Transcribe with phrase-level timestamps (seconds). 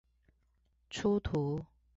[0.89, 1.63] 出圖